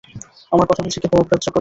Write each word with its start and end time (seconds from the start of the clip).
আমার 0.51 0.65
কথা 0.67 0.81
বুঝি 0.83 0.99
কেহ 0.99 1.11
গ্রাহ্য 1.11 1.29
করে। 1.29 1.49